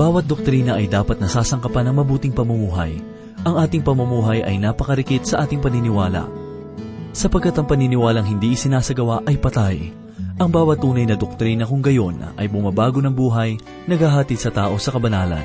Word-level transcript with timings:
Bawat 0.00 0.24
doktrina 0.24 0.80
ay 0.80 0.88
dapat 0.88 1.20
nasasangkapan 1.20 1.92
ng 1.92 2.00
mabuting 2.00 2.32
pamumuhay. 2.32 2.96
Ang 3.44 3.60
ating 3.60 3.84
pamumuhay 3.84 4.40
ay 4.40 4.56
napakarikit 4.56 5.28
sa 5.28 5.44
ating 5.44 5.60
paniniwala. 5.60 6.24
Sapagkat 7.12 7.60
ang 7.60 7.68
paniniwalang 7.68 8.24
hindi 8.24 8.56
isinasagawa 8.56 9.28
ay 9.28 9.36
patay. 9.36 9.92
Ang 10.40 10.48
bawat 10.48 10.80
tunay 10.80 11.04
na 11.04 11.20
doktrina 11.20 11.68
kung 11.68 11.84
gayon 11.84 12.16
ay 12.40 12.48
bumabago 12.48 13.04
ng 13.04 13.12
buhay, 13.12 13.60
naghahatid 13.84 14.40
sa 14.40 14.48
tao 14.48 14.80
sa 14.80 14.88
kabanalan. 14.96 15.44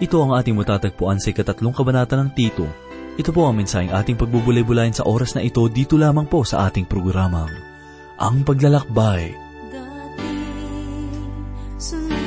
Ito 0.00 0.24
ang 0.24 0.40
ating 0.40 0.56
matatagpuan 0.56 1.20
sa 1.20 1.28
ikatatlong 1.28 1.76
kabanata 1.76 2.16
ng 2.16 2.32
Tito. 2.32 2.64
Ito 3.20 3.28
po 3.28 3.44
ang 3.44 3.60
mensaheng 3.60 3.92
ating 3.92 4.16
pagbubulay-bulayan 4.16 4.96
sa 4.96 5.04
oras 5.04 5.36
na 5.36 5.44
ito 5.44 5.60
dito 5.68 6.00
lamang 6.00 6.32
po 6.32 6.48
sa 6.48 6.64
ating 6.64 6.88
programang, 6.88 7.52
Ang 8.16 8.40
Paglalakbay. 8.40 9.36
Dati 11.84 12.21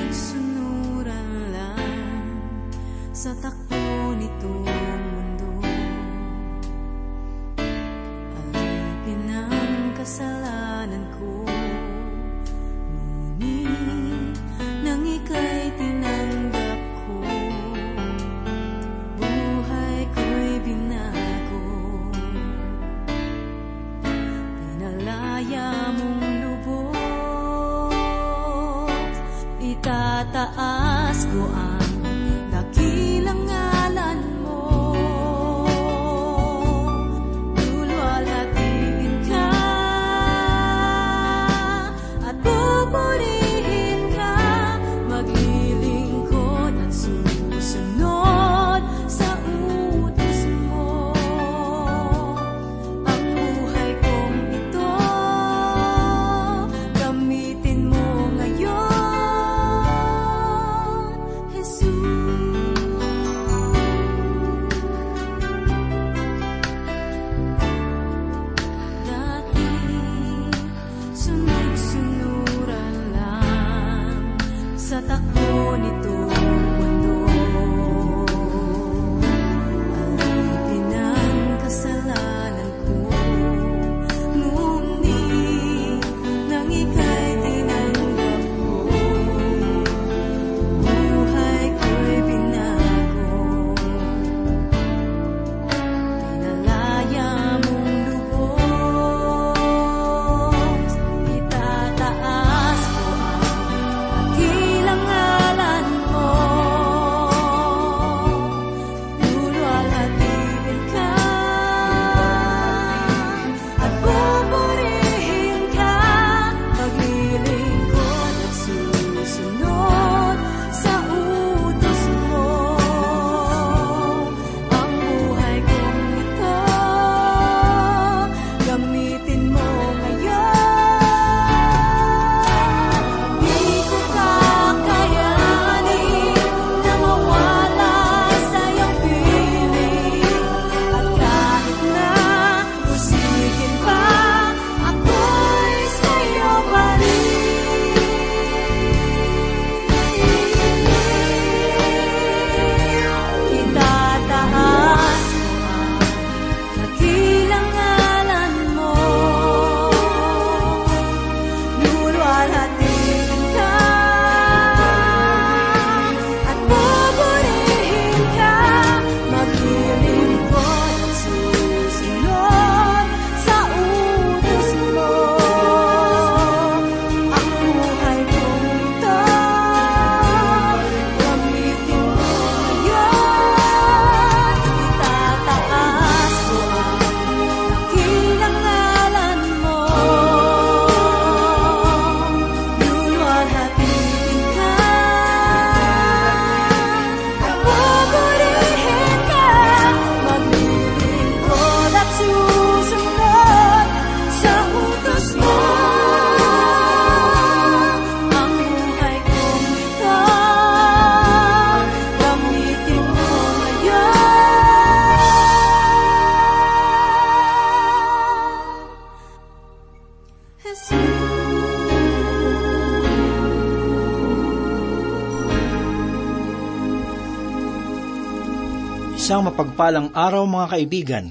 mapagpalang 229.56 230.12
araw 230.12 230.44
mga 230.44 230.68
kaibigan 230.68 231.26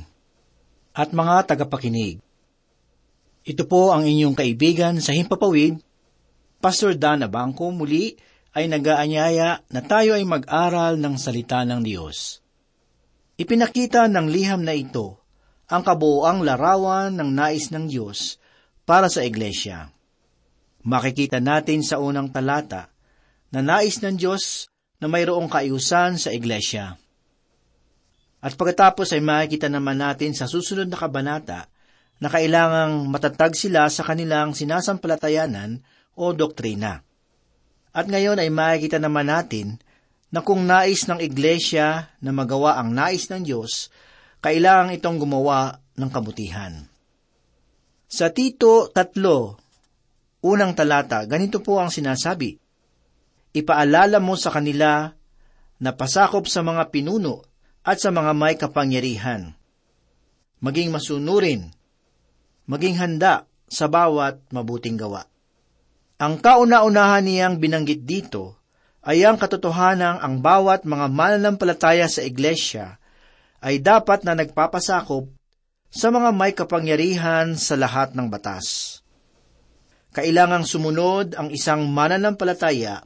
at 0.97 1.13
mga 1.13 1.45
tagapakinig. 1.45 2.25
Ito 3.45 3.69
po 3.69 3.93
ang 3.93 4.09
inyong 4.09 4.33
kaibigan 4.33 4.97
sa 4.97 5.13
Himpapawid, 5.13 5.77
Pastor 6.57 6.97
Dan 6.97 7.29
Abangco 7.29 7.69
muli 7.69 8.17
ay 8.57 8.65
nagaanyaya 8.73 9.69
na 9.69 9.81
tayo 9.85 10.17
ay 10.17 10.25
mag-aral 10.25 10.97
ng 10.97 11.21
salita 11.21 11.69
ng 11.69 11.85
Diyos. 11.85 12.41
Ipinakita 13.37 14.09
ng 14.09 14.33
liham 14.33 14.65
na 14.65 14.73
ito 14.73 15.21
ang 15.69 15.85
kabuoang 15.85 16.49
larawan 16.49 17.13
ng 17.13 17.29
nais 17.29 17.69
ng 17.77 17.93
Diyos 17.93 18.41
para 18.89 19.13
sa 19.13 19.21
Iglesia. 19.21 19.93
Makikita 20.81 21.45
natin 21.45 21.85
sa 21.85 22.01
unang 22.01 22.33
talata 22.33 22.89
na 23.53 23.61
nais 23.61 24.01
ng 24.01 24.17
Diyos 24.17 24.73
na 24.97 25.13
mayroong 25.13 25.53
kaiusan 25.53 26.17
sa 26.17 26.33
Iglesia. 26.33 27.04
At 28.45 28.61
pagkatapos 28.61 29.17
ay 29.17 29.25
makikita 29.25 29.73
naman 29.73 30.05
natin 30.05 30.37
sa 30.37 30.45
susunod 30.45 30.85
na 30.93 31.01
kabanata 31.01 31.73
na 32.21 32.29
kailangang 32.29 33.09
matatag 33.09 33.57
sila 33.57 33.89
sa 33.89 34.05
kanilang 34.05 34.53
sinasampalatayanan 34.53 35.81
o 36.13 36.37
doktrina. 36.37 37.01
At 37.97 38.05
ngayon 38.05 38.37
ay 38.37 38.53
makikita 38.53 39.01
naman 39.01 39.33
natin 39.33 39.81
na 40.29 40.45
kung 40.45 40.69
nais 40.69 41.09
ng 41.09 41.25
iglesia 41.25 42.13
na 42.21 42.37
magawa 42.37 42.77
ang 42.77 42.93
nais 42.93 43.33
ng 43.33 43.49
Diyos, 43.49 43.89
kailangan 44.45 44.93
itong 44.93 45.25
gumawa 45.25 45.81
ng 45.97 46.11
kabutihan. 46.13 46.85
Sa 48.13 48.29
Tito 48.29 48.93
3, 48.93 50.45
unang 50.45 50.77
talata, 50.77 51.25
ganito 51.25 51.65
po 51.65 51.81
ang 51.81 51.89
sinasabi, 51.89 52.61
Ipaalala 53.57 54.21
mo 54.21 54.37
sa 54.37 54.53
kanila 54.53 55.09
na 55.81 55.91
pasakop 55.97 56.45
sa 56.45 56.61
mga 56.61 56.93
pinuno 56.93 57.54
at 57.85 58.01
sa 58.01 58.09
mga 58.09 58.33
may 58.33 58.57
kapangyarihan. 58.57 59.53
Maging 60.65 60.89
masunurin, 60.89 61.69
maging 62.65 62.97
handa 62.97 63.45
sa 63.69 63.87
bawat 63.87 64.41
mabuting 64.49 64.97
gawa. 64.97 65.29
Ang 66.17 66.41
kauna-unahan 66.41 67.29
niyang 67.29 67.61
binanggit 67.61 68.09
dito 68.09 68.57
ay 69.05 69.29
ang 69.29 69.37
katotohanang 69.37 70.25
ang 70.25 70.41
bawat 70.41 70.89
mga 70.89 71.07
mananampalataya 71.13 72.09
sa 72.09 72.25
iglesia 72.25 72.97
ay 73.61 73.85
dapat 73.85 74.25
na 74.25 74.33
nagpapasakop 74.33 75.29
sa 75.93 76.09
mga 76.09 76.31
may 76.33 76.57
kapangyarihan 76.57 77.55
sa 77.61 77.77
lahat 77.77 78.17
ng 78.17 78.33
batas. 78.33 78.99
Kailangang 80.15 80.65
sumunod 80.65 81.37
ang 81.37 81.53
isang 81.53 81.85
mananampalataya 81.91 83.05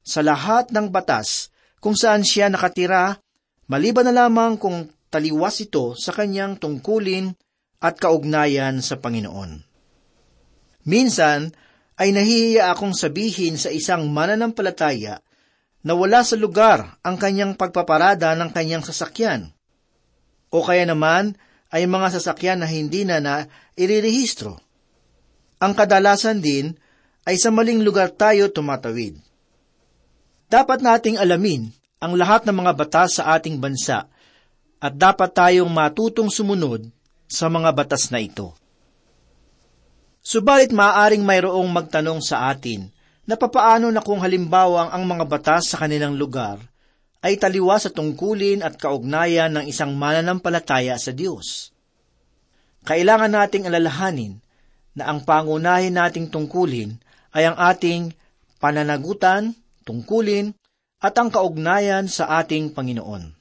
sa 0.00 0.20
lahat 0.22 0.70
ng 0.70 0.88
batas 0.88 1.50
kung 1.82 1.98
saan 1.98 2.22
siya 2.22 2.48
nakatira, 2.48 3.23
maliban 3.70 4.08
na 4.08 4.26
lamang 4.26 4.60
kung 4.60 4.90
taliwas 5.08 5.62
ito 5.62 5.94
sa 5.94 6.10
kanyang 6.10 6.58
tungkulin 6.58 7.32
at 7.78 8.00
kaugnayan 8.00 8.80
sa 8.80 8.98
Panginoon. 8.98 9.62
Minsan 10.84 11.52
ay 11.94 12.10
nahihiya 12.10 12.74
akong 12.74 12.92
sabihin 12.92 13.54
sa 13.56 13.70
isang 13.70 14.10
mananampalataya 14.10 15.22
na 15.84 15.92
wala 15.92 16.24
sa 16.24 16.34
lugar 16.34 16.96
ang 17.04 17.20
kanyang 17.20 17.54
pagpaparada 17.54 18.32
ng 18.34 18.50
kanyang 18.50 18.82
sasakyan. 18.82 19.52
O 20.48 20.64
kaya 20.64 20.88
naman 20.88 21.36
ay 21.70 21.84
mga 21.84 22.18
sasakyan 22.18 22.64
na 22.64 22.68
hindi 22.68 23.04
na 23.04 23.20
na 23.20 23.44
irirehistro. 23.76 24.58
Ang 25.60 25.72
kadalasan 25.76 26.40
din 26.40 26.74
ay 27.24 27.36
sa 27.40 27.52
maling 27.52 27.84
lugar 27.84 28.12
tayo 28.12 28.48
tumatawid. 28.52 29.16
Dapat 30.48 30.84
nating 30.84 31.16
alamin 31.16 31.72
ang 32.04 32.20
lahat 32.20 32.44
ng 32.44 32.52
mga 32.52 32.72
batas 32.76 33.16
sa 33.16 33.32
ating 33.32 33.56
bansa 33.56 34.04
at 34.76 34.92
dapat 34.92 35.32
tayong 35.32 35.72
matutong 35.72 36.28
sumunod 36.28 36.84
sa 37.24 37.48
mga 37.48 37.72
batas 37.72 38.12
na 38.12 38.20
ito. 38.20 38.52
Subalit 40.20 40.68
maaaring 40.68 41.24
mayroong 41.24 41.64
magtanong 41.72 42.20
sa 42.20 42.52
atin 42.52 42.92
na 43.24 43.40
papaano 43.40 43.88
na 43.88 44.04
kung 44.04 44.20
halimbawa 44.20 44.92
ang 44.92 45.08
mga 45.08 45.24
batas 45.24 45.72
sa 45.72 45.80
kanilang 45.80 46.20
lugar 46.20 46.60
ay 47.24 47.40
taliwa 47.40 47.80
sa 47.80 47.88
tungkulin 47.88 48.60
at 48.60 48.76
kaugnayan 48.76 49.48
ng 49.56 49.64
isang 49.64 49.96
mananampalataya 49.96 51.00
sa 51.00 51.08
Diyos. 51.08 51.72
Kailangan 52.84 53.32
nating 53.32 53.64
alalahanin 53.64 54.44
na 54.92 55.08
ang 55.08 55.24
pangunahin 55.24 55.96
nating 55.96 56.28
tungkulin 56.28 57.00
ay 57.32 57.48
ang 57.48 57.56
ating 57.56 58.12
pananagutan, 58.60 59.56
tungkulin, 59.88 60.52
at 61.04 61.12
ang 61.20 61.28
kaugnayan 61.28 62.08
sa 62.08 62.40
ating 62.40 62.72
Panginoon. 62.72 63.36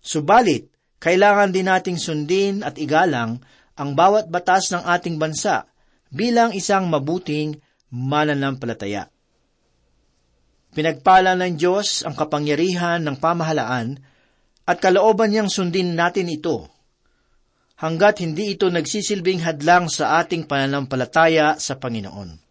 Subalit, 0.00 0.72
kailangan 0.96 1.52
din 1.52 1.68
nating 1.68 2.00
sundin 2.00 2.64
at 2.64 2.80
igalang 2.80 3.44
ang 3.76 3.90
bawat 3.92 4.32
batas 4.32 4.72
ng 4.72 4.80
ating 4.80 5.20
bansa 5.20 5.68
bilang 6.08 6.56
isang 6.56 6.88
mabuting 6.88 7.60
mananampalataya. 7.92 9.12
Pinagpala 10.72 11.36
ng 11.36 11.60
Diyos 11.60 12.08
ang 12.08 12.16
kapangyarihan 12.16 13.04
ng 13.04 13.20
pamahalaan 13.20 14.00
at 14.64 14.80
kalooban 14.80 15.28
niyang 15.28 15.52
sundin 15.52 15.92
natin 15.92 16.32
ito 16.32 16.72
hanggat 17.76 18.24
hindi 18.24 18.56
ito 18.56 18.72
nagsisilbing 18.72 19.44
hadlang 19.44 19.92
sa 19.92 20.24
ating 20.24 20.48
pananampalataya 20.48 21.60
sa 21.60 21.76
Panginoon. 21.76 22.43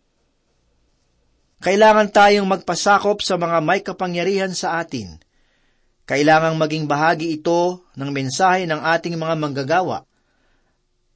Kailangan 1.63 2.11
tayong 2.11 2.43
magpasakop 2.43 3.23
sa 3.23 3.39
mga 3.39 3.63
may 3.63 3.79
kapangyarihan 3.79 4.51
sa 4.51 4.83
atin. 4.83 5.15
Kailangang 6.03 6.59
maging 6.59 6.91
bahagi 6.91 7.39
ito 7.39 7.87
ng 7.95 8.11
mensahe 8.11 8.67
ng 8.67 8.83
ating 8.83 9.15
mga 9.15 9.39
manggagawa 9.39 10.03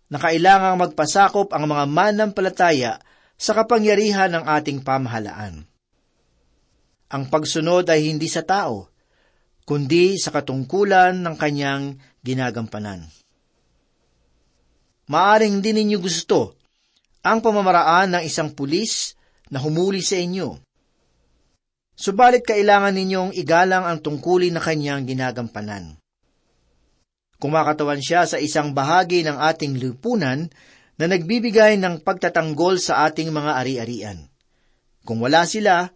na 0.07 0.15
kailangang 0.15 0.79
magpasakop 0.79 1.51
ang 1.51 1.67
mga 1.67 1.83
manampalataya 1.91 3.03
sa 3.35 3.51
kapangyarihan 3.51 4.31
ng 4.31 4.47
ating 4.47 4.79
pamahalaan. 4.87 5.67
Ang 7.11 7.23
pagsunod 7.27 7.83
ay 7.91 8.07
hindi 8.07 8.31
sa 8.31 8.47
tao, 8.47 8.87
kundi 9.67 10.15
sa 10.15 10.31
katungkulan 10.31 11.27
ng 11.27 11.35
kanyang 11.35 11.99
ginagampanan. 12.23 13.03
Maaring 15.11 15.59
din 15.59 15.83
ninyo 15.83 15.99
gusto 15.99 16.55
ang 17.19 17.43
pamamaraan 17.43 18.15
ng 18.15 18.23
isang 18.23 18.55
pulis 18.55 19.16
na 19.51 19.59
humuli 19.63 20.03
sa 20.03 20.19
inyo. 20.19 20.59
Subalit 21.97 22.45
kailangan 22.45 22.93
ninyong 22.93 23.31
igalang 23.33 23.87
ang 23.87 23.97
tungkulin 24.03 24.53
na 24.53 24.61
kanyang 24.61 25.09
ginagampanan. 25.09 25.97
Kumakatawan 27.37 28.01
siya 28.01 28.25
sa 28.25 28.37
isang 28.37 28.73
bahagi 28.73 29.25
ng 29.25 29.37
ating 29.37 29.77
lipunan 29.77 30.49
na 30.97 31.05
nagbibigay 31.05 31.77
ng 31.77 32.01
pagtatanggol 32.01 32.81
sa 32.81 33.05
ating 33.09 33.29
mga 33.29 33.51
ari-arian. 33.61 34.19
Kung 35.05 35.21
wala 35.21 35.45
sila, 35.45 35.89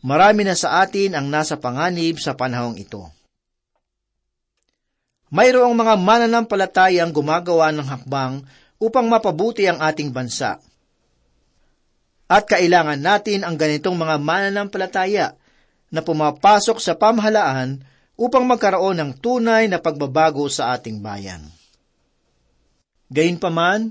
marami 0.00 0.48
na 0.48 0.56
sa 0.56 0.80
atin 0.80 1.12
ang 1.16 1.28
nasa 1.28 1.60
panganib 1.60 2.16
sa 2.16 2.32
panahong 2.36 2.80
ito. 2.80 3.04
Mayroong 5.30 5.76
mga 5.76 5.94
mananampalatayang 5.94 7.14
gumagawa 7.14 7.70
ng 7.70 7.86
hakbang 7.86 8.42
upang 8.82 9.06
mapabuti 9.06 9.68
ang 9.68 9.78
ating 9.78 10.10
bansa. 10.10 10.58
At 12.30 12.46
kailangan 12.46 13.02
natin 13.02 13.42
ang 13.42 13.58
ganitong 13.58 13.98
mga 13.98 14.22
mananampalataya 14.22 15.34
na 15.90 15.98
pumapasok 15.98 16.78
sa 16.78 16.94
pamahalaan 16.94 17.82
upang 18.14 18.46
magkaroon 18.46 19.02
ng 19.02 19.10
tunay 19.18 19.66
na 19.66 19.82
pagbabago 19.82 20.46
sa 20.46 20.70
ating 20.78 21.02
bayan. 21.02 21.42
Gayunpaman, 23.10 23.90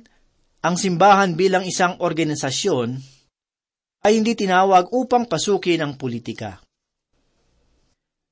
ang 0.64 0.76
simbahan 0.80 1.36
bilang 1.36 1.68
isang 1.68 2.00
organisasyon 2.00 2.96
ay 4.08 4.16
hindi 4.16 4.32
tinawag 4.40 4.88
upang 4.96 5.28
pasukin 5.28 5.84
ang 5.84 6.00
politika. 6.00 6.64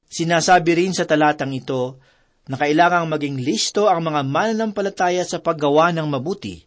Sinasabi 0.08 0.72
rin 0.80 0.96
sa 0.96 1.04
talatang 1.04 1.52
ito 1.52 2.00
na 2.48 2.56
kailangang 2.56 3.12
maging 3.12 3.44
listo 3.44 3.92
ang 3.92 4.08
mga 4.08 4.24
mananampalataya 4.24 5.28
sa 5.28 5.44
paggawa 5.44 5.92
ng 5.92 6.08
mabuti 6.08 6.67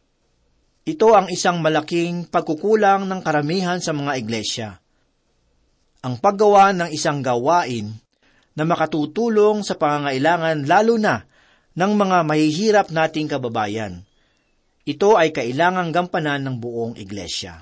ito 0.89 1.13
ang 1.13 1.29
isang 1.29 1.61
malaking 1.61 2.25
pagkukulang 2.33 3.05
ng 3.05 3.21
karamihan 3.21 3.77
sa 3.85 3.93
mga 3.93 4.13
iglesia. 4.17 4.69
Ang 6.01 6.17
paggawa 6.17 6.73
ng 6.73 6.89
isang 6.89 7.21
gawain 7.21 7.93
na 8.57 8.65
makatutulong 8.65 9.61
sa 9.61 9.77
pangangailangan 9.77 10.65
lalo 10.65 10.97
na 10.97 11.29
ng 11.77 11.93
mga 11.93 12.19
mahihirap 12.25 12.87
nating 12.89 13.29
kababayan. 13.29 14.01
Ito 14.89 15.21
ay 15.21 15.37
kailangang 15.37 15.93
gampanan 15.93 16.49
ng 16.49 16.57
buong 16.57 16.95
iglesia. 16.97 17.61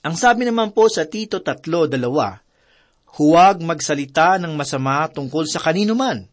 Ang 0.00 0.16
sabi 0.16 0.48
naman 0.48 0.72
po 0.72 0.88
sa 0.88 1.04
Tito 1.04 1.44
3.2, 1.44 2.00
huwag 3.20 3.56
magsalita 3.60 4.40
ng 4.40 4.52
masama 4.56 5.04
tungkol 5.12 5.44
sa 5.44 5.60
kanino 5.60 5.92
man. 5.92 6.24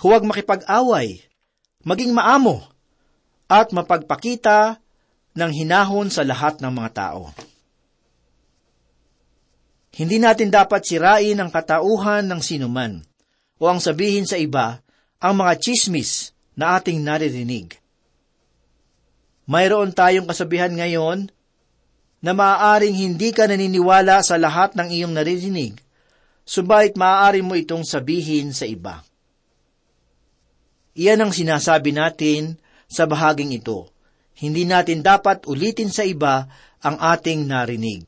Huwag 0.00 0.24
makipag-away, 0.24 1.20
maging 1.84 2.16
maamo, 2.16 2.71
at 3.52 3.68
mapagpakita 3.76 4.80
ng 5.36 5.50
hinahon 5.52 6.08
sa 6.08 6.24
lahat 6.24 6.64
ng 6.64 6.72
mga 6.72 6.90
tao. 6.96 7.28
Hindi 9.92 10.16
natin 10.16 10.48
dapat 10.48 10.88
sirain 10.88 11.36
ang 11.36 11.52
katauhan 11.52 12.24
ng 12.24 12.40
sinuman 12.40 13.04
o 13.60 13.68
ang 13.68 13.76
sabihin 13.76 14.24
sa 14.24 14.40
iba 14.40 14.80
ang 15.20 15.36
mga 15.36 15.60
chismis 15.60 16.32
na 16.56 16.80
ating 16.80 17.04
naririnig. 17.04 17.76
Mayroon 19.44 19.92
tayong 19.92 20.24
kasabihan 20.24 20.72
ngayon 20.72 21.28
na 22.24 22.32
maaaring 22.32 22.96
hindi 22.96 23.36
ka 23.36 23.44
naniniwala 23.44 24.24
sa 24.24 24.40
lahat 24.40 24.72
ng 24.78 24.88
iyong 24.96 25.12
naririnig, 25.12 25.76
subalit 26.48 26.96
maaari 26.96 27.44
mo 27.44 27.52
itong 27.52 27.84
sabihin 27.84 28.56
sa 28.56 28.64
iba. 28.64 29.04
Iyan 30.96 31.28
ang 31.28 31.32
sinasabi 31.36 31.92
natin 31.92 32.56
sa 32.92 33.08
bahaging 33.08 33.56
ito. 33.56 33.88
Hindi 34.36 34.68
natin 34.68 35.00
dapat 35.00 35.48
ulitin 35.48 35.88
sa 35.88 36.04
iba 36.04 36.44
ang 36.84 37.00
ating 37.00 37.48
narinig. 37.48 38.04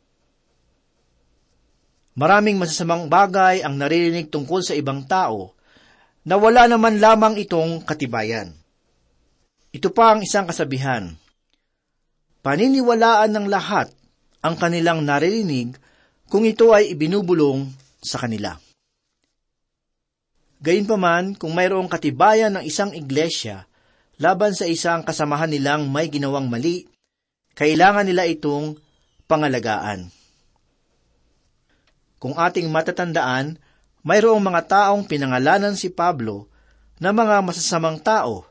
Maraming 2.14 2.60
masasamang 2.60 3.08
bagay 3.08 3.64
ang 3.64 3.74
naririnig 3.74 4.30
tungkol 4.30 4.62
sa 4.62 4.76
ibang 4.76 5.02
tao 5.08 5.56
na 6.22 6.36
wala 6.38 6.70
naman 6.70 7.02
lamang 7.02 7.40
itong 7.40 7.82
katibayan. 7.82 8.54
Ito 9.74 9.90
pa 9.90 10.14
ang 10.14 10.22
isang 10.22 10.46
kasabihan. 10.46 11.10
Paniniwalaan 12.44 13.34
ng 13.34 13.46
lahat 13.50 13.90
ang 14.44 14.54
kanilang 14.54 15.02
naririnig 15.02 15.74
kung 16.30 16.46
ito 16.46 16.70
ay 16.70 16.94
ibinubulong 16.94 17.66
sa 17.98 18.22
kanila. 18.22 18.54
Gayunpaman, 20.64 21.34
kung 21.36 21.52
mayroong 21.52 21.90
katibayan 21.90 22.56
ng 22.56 22.64
isang 22.64 22.94
iglesia 22.94 23.66
laban 24.18 24.54
sa 24.54 24.66
isang 24.68 25.02
kasamahan 25.02 25.50
nilang 25.50 25.90
may 25.90 26.10
ginawang 26.10 26.46
mali, 26.46 26.86
kailangan 27.54 28.06
nila 28.06 28.26
itong 28.26 28.78
pangalagaan. 29.30 30.10
Kung 32.18 32.34
ating 32.40 32.72
matatandaan, 32.72 33.60
mayroong 34.04 34.40
mga 34.40 34.62
taong 34.64 35.04
pinangalanan 35.04 35.76
si 35.76 35.92
Pablo 35.92 36.48
na 36.96 37.12
mga 37.12 37.44
masasamang 37.44 38.00
tao, 38.00 38.48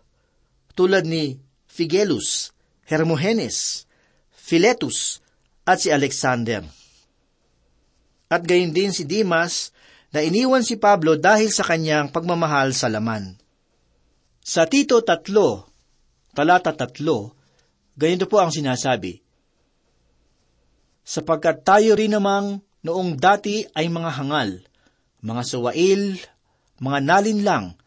tulad 0.78 1.06
ni 1.06 1.42
Figelus, 1.66 2.54
Hermogenes, 2.86 3.90
Philetus, 4.30 5.24
at 5.64 5.80
si 5.80 5.90
Alexander. 5.90 6.62
At 8.28 8.44
gayon 8.44 8.76
din 8.76 8.92
si 8.92 9.08
Dimas 9.08 9.72
na 10.12 10.22
iniwan 10.22 10.62
si 10.62 10.78
Pablo 10.78 11.16
dahil 11.18 11.50
sa 11.50 11.64
kanyang 11.64 12.12
pagmamahal 12.12 12.76
sa 12.76 12.92
laman. 12.92 13.43
Sa 14.44 14.68
Tito 14.68 15.00
3, 15.00 16.36
talata 16.36 16.76
3, 16.76 17.00
ganito 17.96 18.28
po 18.28 18.44
ang 18.44 18.52
sinasabi, 18.52 19.24
Sapagkat 21.00 21.64
tayo 21.64 21.96
rin 21.96 22.12
namang 22.12 22.60
noong 22.84 23.16
dati 23.16 23.64
ay 23.72 23.88
mga 23.88 24.12
hangal, 24.20 24.60
mga 25.24 25.44
suwail, 25.48 26.20
mga 26.76 27.00
nalinlang, 27.08 27.80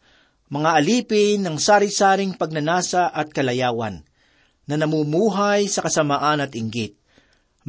mga 0.49 0.69
alipin 0.81 1.45
ng 1.45 1.61
sari-saring 1.61 2.33
pagnanasa 2.33 3.05
at 3.05 3.29
kalayawan, 3.29 4.01
na 4.65 4.75
namumuhay 4.81 5.69
sa 5.69 5.85
kasamaan 5.85 6.41
at 6.41 6.57
inggit, 6.57 6.97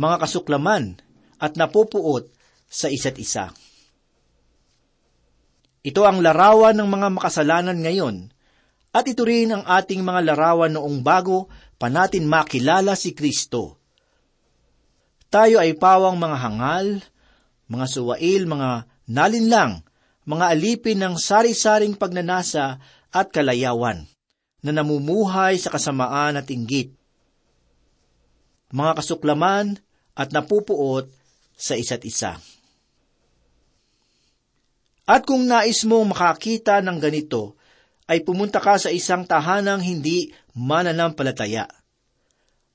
mga 0.00 0.16
kasuklaman 0.25 0.97
at 1.37 1.61
napupuot 1.61 2.33
sa 2.64 2.88
isa't 2.88 3.21
isa. 3.21 3.52
Ito 5.85 6.09
ang 6.09 6.25
larawan 6.25 6.73
ng 6.80 6.88
mga 6.88 7.09
makasalanan 7.21 7.85
ngayon, 7.85 8.33
at 8.92 9.04
ito 9.04 9.23
rin 9.25 9.52
ang 9.52 9.64
ating 9.68 10.00
mga 10.00 10.33
larawan 10.33 10.73
noong 10.73 11.04
bago 11.04 11.52
pa 11.76 11.92
natin 11.92 12.25
makilala 12.25 12.97
si 12.97 13.12
Kristo. 13.12 13.76
Tayo 15.28 15.61
ay 15.61 15.76
pawang 15.76 16.16
mga 16.16 16.37
hangal, 16.40 16.87
mga 17.68 17.87
suwail, 17.87 18.49
mga 18.49 18.88
nalinlang, 19.12 19.85
mga 20.25 20.45
alipin 20.57 21.04
ng 21.04 21.14
sari-saring 21.21 22.00
pagnanasa 22.00 22.80
at 23.12 23.28
kalayawan, 23.28 24.09
na 24.64 24.71
namumuhay 24.73 25.61
sa 25.61 25.68
kasamaan 25.68 26.40
at 26.40 26.49
inggit, 26.49 26.97
mga 28.73 29.00
kasuklaman 29.00 29.80
at 30.16 30.33
napupuot 30.33 31.12
sa 31.57 31.76
isa't 31.76 32.04
isa. 32.09 32.40
At 35.09 35.25
kung 35.25 35.49
nais 35.49 35.85
mong 35.88 36.12
makakita 36.12 36.80
ng 36.85 37.00
ganito, 37.00 37.58
ay 38.09 38.25
pumunta 38.25 38.57
ka 38.59 38.81
sa 38.81 38.88
isang 38.88 39.29
tahanang 39.29 39.85
hindi 39.85 40.33
mananampalataya. 40.57 41.69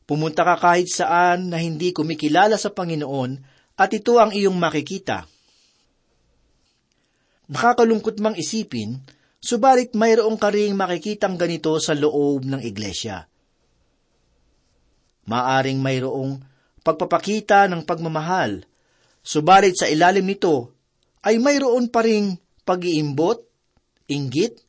Pumunta 0.06 0.46
ka 0.46 0.56
kahit 0.62 0.88
saan 0.94 1.50
na 1.50 1.58
hindi 1.58 1.90
kumikilala 1.90 2.54
sa 2.62 2.70
Panginoon 2.70 3.42
at 3.74 3.90
ito 3.90 4.22
ang 4.22 4.30
iyong 4.30 4.54
makikita. 4.54 5.26
Nakakalungkot 7.50 8.22
mang 8.22 8.38
isipin, 8.38 9.02
subalit 9.42 9.98
mayroong 9.98 10.38
ka 10.38 10.54
ring 10.54 10.78
makikitang 10.78 11.36
ganito 11.36 11.76
sa 11.82 11.98
loob 11.98 12.46
ng 12.46 12.62
iglesia. 12.62 13.26
Maaring 15.26 15.80
mayroong 15.82 16.40
pagpapakita 16.84 17.66
ng 17.72 17.88
pagmamahal, 17.88 18.68
subalit 19.24 19.74
sa 19.80 19.88
ilalim 19.90 20.28
nito 20.28 20.76
ay 21.24 21.40
mayroon 21.40 21.88
pa 21.88 22.04
ring 22.04 22.36
pag-iimbot, 22.68 23.40
inggit, 24.12 24.60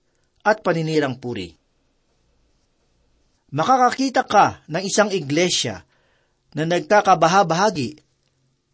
at 0.45 0.61
paninirang 0.61 1.17
puri. 1.17 1.57
Makakakita 3.55 4.23
ka 4.29 4.61
ng 4.69 4.83
isang 4.85 5.09
iglesia 5.09 5.81
na 6.53 6.69
nagkakabaha-bahagi, 6.69 7.99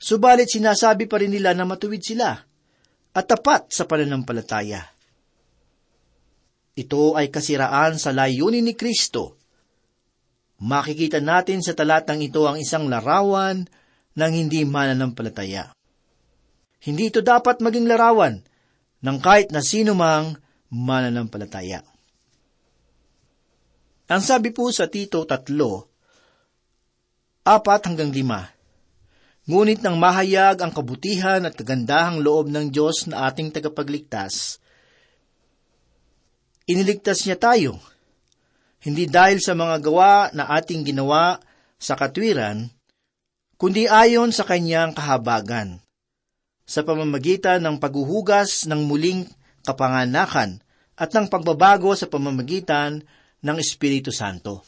subalit 0.01 0.51
sinasabi 0.51 1.07
pa 1.07 1.23
rin 1.23 1.31
nila 1.31 1.55
na 1.55 1.65
matuwid 1.69 2.03
sila 2.03 2.35
at 3.15 3.25
tapat 3.25 3.71
sa 3.71 3.87
pananampalataya. 3.87 4.83
Ito 6.75 7.19
ay 7.19 7.29
kasiraan 7.29 8.01
sa 8.01 8.11
layunin 8.17 8.65
ni 8.65 8.75
Kristo. 8.75 9.37
Makikita 10.61 11.21
natin 11.21 11.61
sa 11.61 11.77
talatang 11.77 12.25
ito 12.25 12.45
ang 12.49 12.57
isang 12.57 12.89
larawan 12.89 13.69
ng 14.17 14.33
hindi 14.33 14.65
mananampalataya. 14.65 15.73
Hindi 16.81 17.13
ito 17.13 17.21
dapat 17.21 17.61
maging 17.61 17.85
larawan 17.85 18.41
ng 19.05 19.19
kahit 19.21 19.53
na 19.53 19.61
sino 19.61 19.93
mang 19.93 20.41
mananampalataya. 20.71 21.83
Ang 24.11 24.23
sabi 24.23 24.51
po 24.51 24.71
sa 24.75 24.91
Tito 24.91 25.23
3, 25.23 25.47
apat 27.47 27.81
hanggang 27.87 28.11
lima, 28.11 28.47
Ngunit 29.51 29.83
nang 29.83 29.99
mahayag 29.99 30.63
ang 30.63 30.71
kabutihan 30.71 31.43
at 31.43 31.59
kagandahang 31.59 32.23
loob 32.23 32.53
ng 32.53 32.71
Diyos 32.71 33.11
na 33.11 33.27
ating 33.27 33.51
tagapagligtas, 33.51 34.63
iniligtas 36.71 37.27
niya 37.27 37.35
tayo, 37.35 37.83
hindi 38.85 39.11
dahil 39.11 39.43
sa 39.43 39.59
mga 39.59 39.83
gawa 39.83 40.31
na 40.37 40.47
ating 40.55 40.87
ginawa 40.87 41.43
sa 41.83 41.99
katwiran, 41.99 42.71
kundi 43.59 43.91
ayon 43.91 44.31
sa 44.31 44.47
kanyang 44.47 44.95
kahabagan, 44.95 45.83
sa 46.63 46.87
pamamagitan 46.87 47.59
ng 47.65 47.83
paghuhugas 47.83 48.71
ng 48.71 48.87
muling 48.87 49.27
kapanganakan 49.65 50.61
at 51.01 51.11
ng 51.13 51.27
pagbabago 51.33 51.93
sa 51.97 52.09
pamamagitan 52.09 53.01
ng 53.41 53.57
Espiritu 53.57 54.13
Santo. 54.13 54.61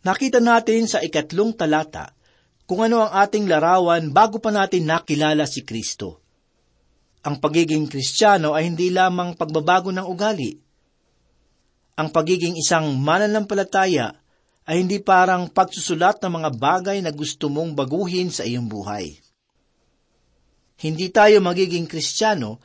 Nakita 0.00 0.40
natin 0.40 0.88
sa 0.88 0.98
ikatlong 1.04 1.52
talata 1.52 2.16
kung 2.64 2.80
ano 2.80 3.04
ang 3.04 3.12
ating 3.20 3.50
larawan 3.50 4.10
bago 4.10 4.40
pa 4.40 4.48
natin 4.48 4.88
nakilala 4.88 5.44
si 5.44 5.60
Kristo. 5.62 6.24
Ang 7.20 7.36
pagiging 7.36 7.84
Kristiyano 7.84 8.56
ay 8.56 8.72
hindi 8.72 8.88
lamang 8.88 9.36
pagbabago 9.36 9.92
ng 9.92 10.06
ugali. 10.08 10.56
Ang 12.00 12.08
pagiging 12.08 12.56
isang 12.56 12.96
mananampalataya 12.96 14.16
ay 14.64 14.86
hindi 14.86 15.04
parang 15.04 15.52
pagsusulat 15.52 16.16
ng 16.24 16.32
mga 16.40 16.50
bagay 16.56 16.98
na 17.04 17.12
gusto 17.12 17.52
mong 17.52 17.76
baguhin 17.76 18.32
sa 18.32 18.48
iyong 18.48 18.64
buhay. 18.64 19.20
Hindi 20.80 21.12
tayo 21.12 21.44
magiging 21.44 21.84
kristyano 21.84 22.56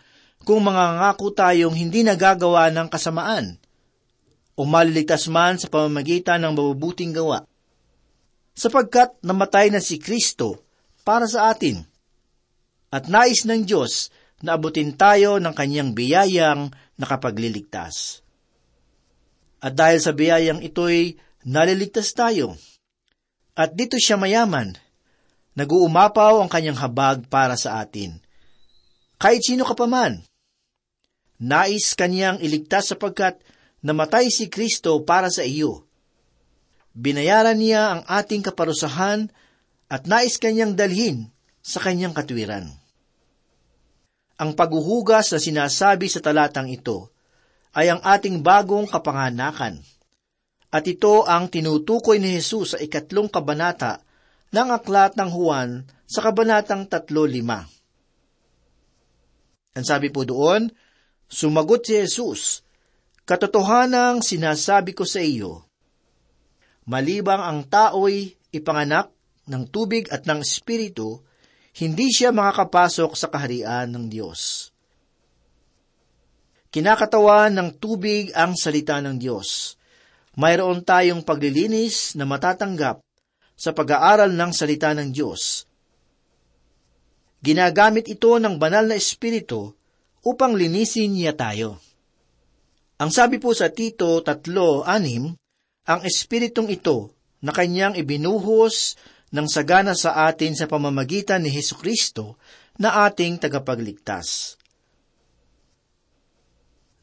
kung 0.48 0.64
mangangako 0.64 1.36
tayong 1.36 1.76
hindi 1.76 2.02
nagagawa 2.08 2.72
ng 2.72 2.88
kasamaan 2.88 3.60
o 4.56 4.64
maliligtas 4.64 5.28
man 5.28 5.60
sa 5.60 5.68
pamamagitan 5.68 6.40
ng 6.48 6.56
mabubuting 6.56 7.12
gawa. 7.12 7.44
Sapagkat 8.56 9.20
namatay 9.20 9.68
na 9.68 9.84
si 9.84 10.00
Kristo 10.00 10.64
para 11.04 11.28
sa 11.28 11.52
atin 11.52 11.84
at 12.88 13.12
nais 13.12 13.44
ng 13.44 13.68
Diyos 13.68 14.16
na 14.40 14.56
abutin 14.56 14.96
tayo 14.96 15.36
ng 15.44 15.52
kanyang 15.52 15.92
biyayang 15.92 16.72
nakapagliligtas. 16.96 18.24
At 19.60 19.76
dahil 19.76 20.00
sa 20.00 20.16
biyayang 20.16 20.64
ito'y 20.64 21.20
naliligtas 21.44 22.16
tayo. 22.16 22.56
At 23.60 23.76
dito 23.76 24.00
siya 24.00 24.16
mayaman 24.16 24.85
Nag-uumapaw 25.56 26.44
ang 26.44 26.52
kanyang 26.52 26.76
habag 26.76 27.32
para 27.32 27.56
sa 27.56 27.80
atin. 27.80 28.20
Kahit 29.16 29.40
sino 29.40 29.64
ka 29.64 29.72
pa 29.72 29.88
man. 29.88 30.20
Nais 31.40 31.96
kanyang 31.96 32.44
iligtas 32.44 32.92
sapagkat 32.92 33.40
namatay 33.80 34.28
si 34.28 34.52
Kristo 34.52 35.00
para 35.08 35.32
sa 35.32 35.48
iyo. 35.48 35.88
Binayaran 36.96 37.60
niya 37.60 37.84
ang 37.92 38.02
ating 38.08 38.44
kaparusahan 38.44 39.32
at 39.92 40.08
nais 40.08 40.40
kanyang 40.40 40.76
dalhin 40.76 41.32
sa 41.60 41.84
kanyang 41.84 42.16
katwiran. 42.16 42.72
Ang 44.36 44.52
paghuhugas 44.56 45.32
na 45.32 45.40
sinasabi 45.40 46.12
sa 46.12 46.20
talatang 46.20 46.68
ito 46.68 47.16
ay 47.76 47.92
ang 47.92 48.04
ating 48.04 48.44
bagong 48.44 48.88
kapanganakan. 48.88 49.80
At 50.72 50.84
ito 50.88 51.24
ang 51.24 51.48
tinutukoy 51.48 52.20
ni 52.20 52.36
Jesus 52.36 52.76
sa 52.76 52.78
ikatlong 52.80 53.32
kabanata 53.32 54.05
ng 54.56 54.70
aklat 54.72 55.20
ng 55.20 55.28
Juan 55.36 55.84
sa 56.08 56.24
Kabanatang 56.24 56.88
3.5. 56.88 57.12
Ang 59.76 59.84
sabi 59.84 60.08
po 60.08 60.24
doon, 60.24 60.72
Sumagot 61.28 61.84
si 61.84 62.00
Jesus, 62.00 62.64
Katotohanang 63.28 64.24
sinasabi 64.24 64.96
ko 64.96 65.04
sa 65.04 65.20
iyo, 65.20 65.68
malibang 66.88 67.42
ang 67.44 67.68
tao'y 67.68 68.38
ipanganak 68.56 69.12
ng 69.50 69.64
tubig 69.68 70.08
at 70.14 70.24
ng 70.24 70.40
espiritu, 70.40 71.20
hindi 71.76 72.08
siya 72.14 72.32
makakapasok 72.32 73.12
sa 73.18 73.28
kaharian 73.28 73.92
ng 73.92 74.06
Diyos. 74.08 74.72
Kinakatawan 76.72 77.52
ng 77.52 77.70
tubig 77.76 78.32
ang 78.32 78.56
salita 78.56 79.04
ng 79.04 79.20
Diyos. 79.20 79.76
Mayroon 80.40 80.84
tayong 80.84 81.24
paglilinis 81.24 82.16
na 82.16 82.24
matatanggap 82.28 83.05
sa 83.56 83.72
pag-aaral 83.72 84.36
ng 84.36 84.52
salita 84.52 84.92
ng 84.92 85.10
Diyos. 85.16 85.64
Ginagamit 87.40 88.12
ito 88.12 88.36
ng 88.36 88.60
banal 88.60 88.92
na 88.92 89.00
espiritu 89.00 89.72
upang 90.28 90.54
linisin 90.54 91.16
niya 91.16 91.34
tayo. 91.34 91.80
Ang 93.00 93.12
sabi 93.12 93.40
po 93.40 93.52
sa 93.52 93.72
Tito 93.72 94.24
3.6, 94.24 94.88
ang 95.86 96.02
espiritong 96.02 96.72
ito 96.72 97.12
na 97.44 97.52
kanyang 97.52 97.94
ibinuhos 98.00 98.98
ng 99.36 99.48
sagana 99.52 99.94
sa 99.94 100.26
atin 100.26 100.56
sa 100.56 100.66
pamamagitan 100.66 101.44
ni 101.44 101.52
Heso 101.52 101.78
Kristo 101.78 102.40
na 102.80 103.06
ating 103.06 103.38
tagapagligtas. 103.38 104.58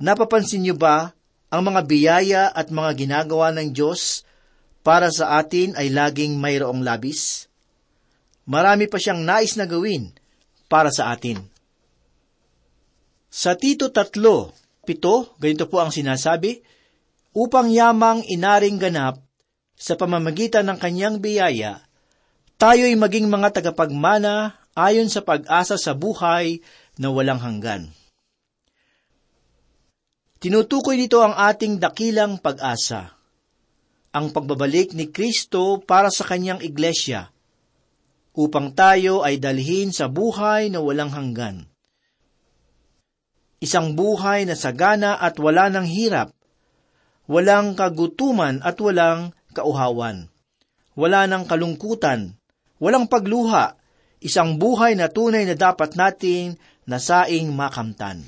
Napapansin 0.02 0.66
niyo 0.66 0.75
ba 0.75 1.14
ang 1.52 1.62
mga 1.62 1.80
biyaya 1.87 2.42
at 2.50 2.75
mga 2.75 2.90
ginagawa 3.06 3.54
ng 3.54 3.71
Diyos 3.71 4.26
para 4.82 5.08
sa 5.14 5.38
atin 5.38 5.78
ay 5.78 5.90
laging 5.90 6.38
mayroong 6.38 6.82
labis? 6.82 7.46
Marami 8.46 8.90
pa 8.90 8.98
siyang 8.98 9.22
nais 9.22 9.54
na 9.54 9.70
gawin 9.70 10.10
para 10.66 10.90
sa 10.90 11.14
atin. 11.14 11.38
Sa 13.32 13.56
Tito 13.56 13.88
3, 13.88 14.12
pito, 14.84 15.32
ganito 15.40 15.70
po 15.70 15.80
ang 15.80 15.94
sinasabi, 15.94 16.60
upang 17.32 17.72
yamang 17.72 18.20
inaring 18.28 18.76
ganap 18.76 19.22
sa 19.72 19.96
pamamagitan 19.96 20.68
ng 20.68 20.78
kanyang 20.78 21.16
biyaya, 21.16 21.80
tayo'y 22.60 22.92
maging 22.98 23.32
mga 23.32 23.56
tagapagmana 23.56 24.60
ayon 24.76 25.08
sa 25.08 25.24
pag-asa 25.24 25.80
sa 25.80 25.96
buhay 25.96 26.60
na 27.00 27.08
walang 27.08 27.40
hanggan. 27.40 27.88
Tinutukoy 30.42 30.98
nito 30.98 31.22
ang 31.22 31.38
ating 31.38 31.78
dakilang 31.78 32.42
pag-asa, 32.42 33.14
ang 34.12 34.28
pagbabalik 34.28 34.92
ni 34.92 35.09
Kristo 35.09 35.81
para 35.81 36.12
sa 36.12 36.28
kanyang 36.28 36.61
iglesia, 36.61 37.33
upang 38.37 38.76
tayo 38.76 39.25
ay 39.25 39.40
dalhin 39.40 39.92
sa 39.92 40.09
buhay 40.09 40.69
na 40.69 40.85
walang 40.85 41.12
hanggan. 41.12 41.69
Isang 43.61 43.97
buhay 43.97 44.45
na 44.45 44.52
sagana 44.52 45.16
at 45.16 45.40
wala 45.40 45.73
ng 45.73 45.88
hirap, 45.88 46.37
walang 47.25 47.73
kagutuman 47.73 48.61
at 48.61 48.76
walang 48.81 49.33
kauhawan, 49.57 50.28
wala 50.92 51.21
ng 51.28 51.49
kalungkutan, 51.49 52.37
walang 52.76 53.09
pagluha, 53.09 53.81
isang 54.21 54.61
buhay 54.61 54.92
na 54.92 55.09
tunay 55.09 55.49
na 55.49 55.57
dapat 55.57 55.97
nating 55.97 56.61
nasaing 56.85 57.49
makamtan. 57.54 58.21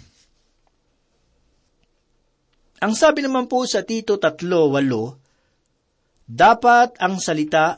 Ang 2.84 2.92
sabi 2.92 3.24
naman 3.24 3.48
po 3.48 3.64
sa 3.64 3.80
Tito 3.80 4.20
3.8, 4.20 5.23
Dapat 6.24 6.96
ang 7.04 7.20
salita 7.20 7.76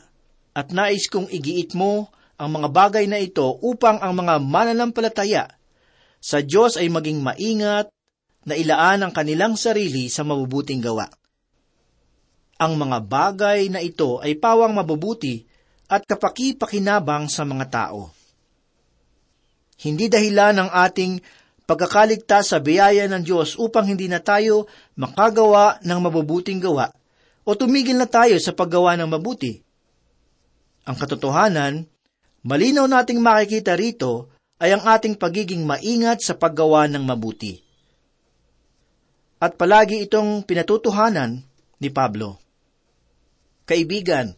at 0.55 0.71
nais 0.71 1.11
kong 1.11 1.27
igiit 1.27 1.75
mo 1.75 2.15
ang 2.39 2.55
mga 2.55 2.69
bagay 2.71 3.05
na 3.11 3.19
ito 3.19 3.59
upang 3.59 3.99
ang 3.99 4.15
mga 4.15 4.39
mananampalataya 4.39 5.51
sa 6.23 6.39
Diyos 6.39 6.79
ay 6.79 6.87
maging 6.87 7.27
maingat 7.27 7.91
na 8.47 8.55
ilaan 8.55 9.03
ang 9.03 9.13
kanilang 9.13 9.59
sarili 9.59 10.07
sa 10.07 10.23
mabubuting 10.23 10.79
gawa. 10.79 11.11
Ang 12.63 12.79
mga 12.79 12.99
bagay 13.03 13.69
na 13.69 13.83
ito 13.83 14.23
ay 14.23 14.39
pawang 14.39 14.73
mabubuti 14.73 15.43
at 15.91 16.07
kapaki-pakinabang 16.07 17.27
sa 17.27 17.43
mga 17.43 17.67
tao. 17.69 18.15
Hindi 19.83 20.09
dahilan 20.09 20.57
ng 20.57 20.71
ating 20.73 21.13
pagkakaligtas 21.67 22.55
sa 22.55 22.63
biyaya 22.63 23.11
ng 23.11 23.27
Diyos 23.27 23.59
upang 23.59 23.91
hindi 23.91 24.07
na 24.07 24.23
tayo 24.23 24.71
makagawa 24.95 25.83
ng 25.83 25.99
mabubuting 25.99 26.63
gawa 26.63 26.89
o 27.47 27.55
tumigil 27.55 27.95
na 27.95 28.11
tayo 28.11 28.35
sa 28.43 28.51
paggawa 28.51 28.99
ng 28.99 29.07
mabuti. 29.07 29.63
Ang 30.83 30.97
katotohanan, 30.99 31.87
malinaw 32.43 32.91
nating 32.91 33.23
makikita 33.23 33.79
rito 33.79 34.35
ay 34.59 34.75
ang 34.75 34.83
ating 34.83 35.15
pagiging 35.15 35.63
maingat 35.63 36.27
sa 36.27 36.35
paggawa 36.35 36.91
ng 36.91 37.07
mabuti. 37.07 37.63
At 39.39 39.55
palagi 39.55 40.03
itong 40.11 40.43
pinatutuhanan 40.43 41.47
ni 41.79 41.89
Pablo. 41.93 42.43
Kaibigan, 43.69 44.35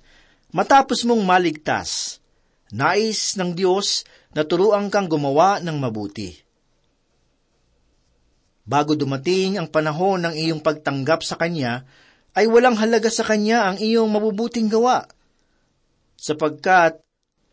matapos 0.53 1.09
mong 1.09 1.23
maligtas, 1.25 2.21
nais 2.69 3.39
ng 3.41 3.57
Diyos 3.57 4.05
na 4.37 4.45
turuan 4.45 4.93
kang 4.93 5.09
gumawa 5.09 5.65
ng 5.65 5.77
mabuti 5.81 6.49
bago 8.69 8.93
dumating 8.93 9.57
ang 9.57 9.73
panahon 9.73 10.29
ng 10.29 10.35
iyong 10.37 10.61
pagtanggap 10.61 11.25
sa 11.25 11.41
Kanya, 11.41 11.89
ay 12.39 12.47
walang 12.47 12.79
halaga 12.79 13.11
sa 13.11 13.27
Kanya 13.27 13.67
ang 13.67 13.83
iyong 13.83 14.07
mabubuting 14.07 14.71
gawa. 14.71 15.11
Sapagkat 16.15 17.03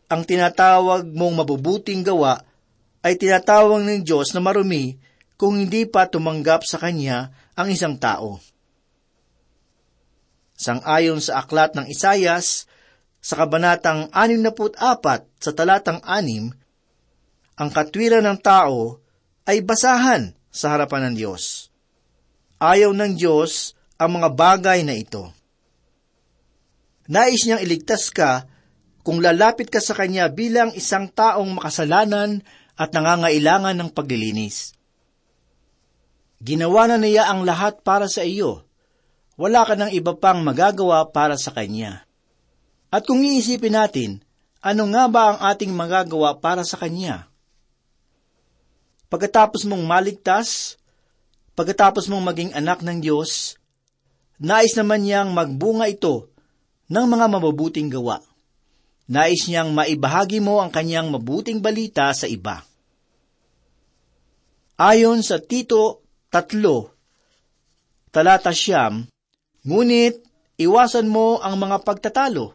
ang 0.06 0.22
tinatawag 0.22 1.10
mong 1.10 1.42
mabubuting 1.42 2.06
gawa 2.06 2.38
ay 3.02 3.18
tinatawag 3.18 3.82
ng 3.82 4.06
Diyos 4.06 4.30
na 4.30 4.38
marumi 4.38 4.94
kung 5.34 5.58
hindi 5.58 5.90
pa 5.90 6.06
tumanggap 6.06 6.62
sa 6.62 6.78
Kanya 6.78 7.34
ang 7.58 7.66
isang 7.66 7.98
tao. 7.98 8.38
Sang-ayon 10.54 11.18
sa 11.18 11.42
aklat 11.42 11.74
ng 11.74 11.90
Isayas, 11.90 12.70
sa 13.18 13.34
kabanatang 13.42 14.08
64 14.14 15.42
sa 15.42 15.50
talatang 15.50 15.98
6, 15.98 17.58
ang 17.58 17.68
katwiran 17.74 18.22
ng 18.22 18.38
tao 18.38 19.02
ay 19.50 19.66
basahan 19.66 20.30
sa 20.46 20.78
harapan 20.78 21.10
ng 21.10 21.14
Diyos. 21.18 21.74
Ayaw 22.62 22.94
ng 22.94 23.18
Diyos 23.18 23.75
ang 23.96 24.10
mga 24.20 24.28
bagay 24.32 24.84
na 24.84 24.96
ito. 24.96 25.32
Nais 27.08 27.42
niyang 27.46 27.62
iligtas 27.62 28.12
ka 28.12 28.44
kung 29.06 29.22
lalapit 29.22 29.70
ka 29.70 29.78
sa 29.78 29.94
Kanya 29.94 30.26
bilang 30.26 30.74
isang 30.74 31.06
taong 31.06 31.56
makasalanan 31.56 32.42
at 32.74 32.90
nangangailangan 32.92 33.78
ng 33.78 33.90
paglilinis. 33.94 34.76
Ginawa 36.42 36.90
na 36.90 37.00
niya 37.00 37.30
ang 37.32 37.48
lahat 37.48 37.80
para 37.80 38.10
sa 38.10 38.26
iyo. 38.26 38.66
Wala 39.40 39.64
ka 39.64 39.78
ng 39.78 39.92
iba 39.94 40.12
pang 40.16 40.44
magagawa 40.44 41.08
para 41.08 41.40
sa 41.40 41.54
Kanya. 41.54 42.04
At 42.92 43.08
kung 43.08 43.24
iisipin 43.24 43.76
natin, 43.76 44.10
ano 44.60 44.88
nga 44.92 45.04
ba 45.08 45.22
ang 45.32 45.38
ating 45.54 45.72
magagawa 45.72 46.36
para 46.42 46.66
sa 46.66 46.76
Kanya? 46.76 47.30
Pagkatapos 49.06 49.62
mong 49.64 49.84
maligtas, 49.86 50.76
pagkatapos 51.54 52.10
mong 52.10 52.24
maging 52.26 52.50
anak 52.52 52.82
ng 52.82 52.98
Diyos, 52.98 53.56
nais 54.42 54.72
naman 54.76 55.04
niyang 55.04 55.32
magbunga 55.32 55.88
ito 55.88 56.30
ng 56.92 57.06
mga 57.06 57.26
mabubuting 57.32 57.88
gawa. 57.90 58.22
Nais 59.06 59.46
niyang 59.46 59.70
maibahagi 59.70 60.42
mo 60.42 60.58
ang 60.58 60.70
kanyang 60.70 61.08
mabuting 61.10 61.62
balita 61.62 62.10
sa 62.10 62.26
iba. 62.26 62.66
Ayon 64.76 65.24
sa 65.24 65.40
Tito 65.40 66.04
3, 66.28 68.12
talata 68.12 68.52
siyam, 68.52 69.08
ngunit 69.64 70.20
iwasan 70.60 71.08
mo 71.08 71.40
ang 71.40 71.56
mga 71.56 71.80
pagtatalo 71.80 72.52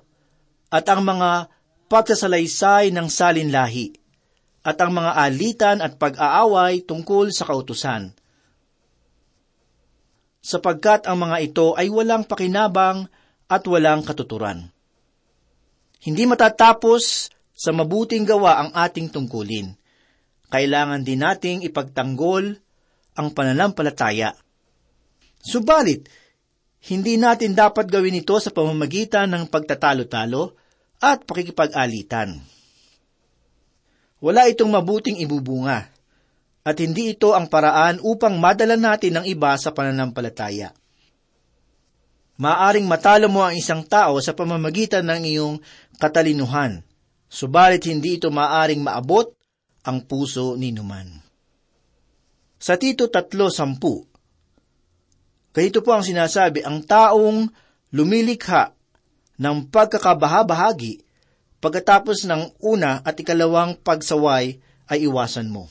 at 0.70 0.86
ang 0.86 1.02
mga 1.02 1.50
pagsasalaysay 1.90 2.94
ng 2.94 3.08
salinlahi 3.10 3.98
at 4.62 4.78
ang 4.78 4.94
mga 4.94 5.12
alitan 5.18 5.78
at 5.82 5.98
pag-aaway 5.98 6.86
tungkol 6.86 7.34
sa 7.34 7.50
kautusan. 7.50 8.14
Sapagkat 10.42 11.06
ang 11.06 11.22
mga 11.22 11.38
ito 11.46 11.78
ay 11.78 11.88
walang 11.94 12.26
pakinabang 12.26 13.06
at 13.46 13.64
walang 13.70 14.02
katuturan. 14.02 14.74
Hindi 16.02 16.26
matatapos 16.26 17.30
sa 17.54 17.70
mabuting 17.70 18.26
gawa 18.26 18.58
ang 18.58 18.70
ating 18.74 19.14
tungkulin. 19.14 19.78
Kailangan 20.50 21.06
din 21.06 21.22
nating 21.22 21.62
ipagtanggol 21.62 22.58
ang 23.14 23.28
pananampalataya. 23.38 24.34
Subalit, 25.38 26.10
hindi 26.90 27.22
natin 27.22 27.54
dapat 27.54 27.86
gawin 27.86 28.18
ito 28.18 28.34
sa 28.42 28.50
pamamagitan 28.50 29.30
ng 29.30 29.46
pagtatalo-talo 29.54 30.58
at 30.98 31.22
pakikipag-alitan. 31.30 32.42
Wala 34.22 34.50
itong 34.50 34.70
mabuting 34.74 35.22
ibubunga, 35.22 35.90
at 36.62 36.78
hindi 36.78 37.18
ito 37.18 37.34
ang 37.34 37.50
paraan 37.50 37.98
upang 38.02 38.38
madala 38.38 38.78
natin 38.78 39.22
ng 39.22 39.26
iba 39.26 39.54
sa 39.58 39.74
pananampalataya. 39.74 40.74
Maaring 42.42 42.86
matalo 42.90 43.30
mo 43.30 43.46
ang 43.46 43.54
isang 43.54 43.86
tao 43.86 44.18
sa 44.22 44.34
pamamagitan 44.34 45.06
ng 45.06 45.22
iyong 45.26 45.56
katalinuhan, 46.02 46.82
subalit 47.30 47.86
hindi 47.86 48.18
ito 48.18 48.34
maaring 48.34 48.82
maabot 48.82 49.30
ang 49.86 50.06
puso 50.06 50.58
ni 50.58 50.74
Numan. 50.74 51.22
Sa 52.62 52.78
Tito 52.78 53.10
3.10, 53.10 53.78
ganito 55.54 55.80
po 55.82 55.90
ang 55.94 56.06
sinasabi, 56.06 56.62
ang 56.62 56.86
taong 56.86 57.50
lumilikha 57.94 58.74
ng 59.42 59.70
pagkakabahabahagi 59.70 61.12
Pagkatapos 61.62 62.26
ng 62.26 62.58
una 62.66 63.06
at 63.06 63.14
ikalawang 63.22 63.78
pagsaway 63.78 64.58
ay 64.90 65.06
iwasan 65.06 65.54
mo. 65.54 65.70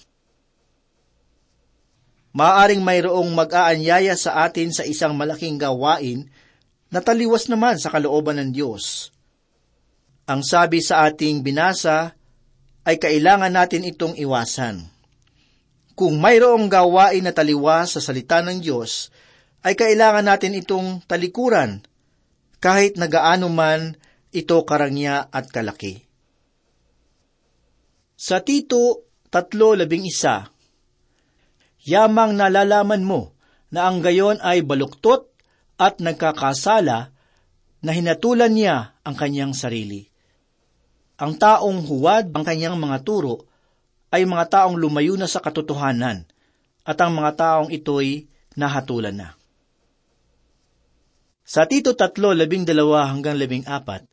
Maaring 2.30 2.86
mayroong 2.86 3.26
mag-aanyaya 3.34 4.14
sa 4.14 4.46
atin 4.46 4.70
sa 4.70 4.86
isang 4.86 5.18
malaking 5.18 5.58
gawain 5.58 6.30
na 6.86 7.02
taliwas 7.02 7.50
naman 7.50 7.74
sa 7.78 7.90
kalooban 7.90 8.38
ng 8.38 8.50
Diyos. 8.54 9.10
Ang 10.30 10.46
sabi 10.46 10.78
sa 10.78 11.10
ating 11.10 11.42
binasa 11.42 12.14
ay 12.86 13.02
kailangan 13.02 13.50
natin 13.50 13.82
itong 13.82 14.14
iwasan. 14.14 14.86
Kung 15.98 16.22
mayroong 16.22 16.70
gawain 16.70 17.26
na 17.26 17.34
taliwas 17.34 17.98
sa 17.98 18.00
salita 18.00 18.38
ng 18.46 18.62
Diyos, 18.62 19.10
ay 19.66 19.74
kailangan 19.74 20.24
natin 20.24 20.56
itong 20.56 21.02
talikuran, 21.04 21.82
kahit 22.62 22.94
nagaano 22.94 23.50
man 23.50 23.98
ito 24.30 24.56
karangya 24.62 25.26
at 25.34 25.50
kalaki. 25.50 26.06
Sa 28.14 28.38
Tito 28.40 29.10
3.11 29.34 30.59
Yamang 31.84 32.36
nalalaman 32.36 33.04
mo 33.04 33.32
na 33.72 33.88
ang 33.88 34.04
gayon 34.04 34.36
ay 34.44 34.60
baluktot 34.60 35.30
at 35.80 35.96
nagkakasala 36.02 37.14
na 37.80 37.90
hinatulan 37.96 38.52
niya 38.52 38.76
ang 39.00 39.16
kanyang 39.16 39.56
sarili. 39.56 40.04
Ang 41.16 41.40
taong 41.40 41.88
huwad 41.88 42.32
ang 42.32 42.44
kanyang 42.44 42.76
mga 42.76 43.00
turo 43.04 43.48
ay 44.12 44.28
mga 44.28 44.46
taong 44.52 44.76
lumayo 44.76 45.16
na 45.16 45.30
sa 45.30 45.40
katotohanan 45.40 46.28
at 46.84 46.96
ang 47.00 47.12
mga 47.16 47.32
taong 47.36 47.68
ito'y 47.72 48.28
nahatulan 48.58 49.16
na. 49.16 49.28
Sa 51.50 51.66
Tito 51.66 51.98
3, 51.98 52.14
labing 52.36 52.62
dalawa 52.62 53.10
hanggang 53.10 53.34
labing 53.34 53.66
apat, 53.66 54.06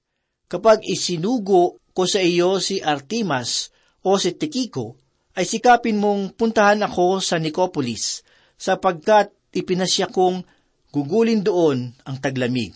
kapag 0.49 0.81
isinugo 0.87 1.77
ko 1.93 2.03
sa 2.09 2.21
iyo 2.21 2.57
si 2.57 2.81
Artemas 2.81 3.69
o 4.01 4.17
si 4.17 4.33
Tikiko, 4.33 4.97
ay 5.37 5.45
sikapin 5.45 6.01
mong 6.01 6.33
puntahan 6.33 6.81
ako 6.81 7.21
sa 7.21 7.37
Nicopolis, 7.37 8.25
sapagkat 8.57 9.29
ipinasya 9.53 10.09
kong 10.09 10.41
gugulin 10.89 11.45
doon 11.45 11.93
ang 12.01 12.17
taglamig. 12.17 12.73